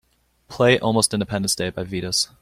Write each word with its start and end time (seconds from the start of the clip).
play 0.47 0.79
almost 0.79 1.13
independence 1.13 1.53
day 1.53 1.69
by 1.69 1.83
Vitas 1.83 2.27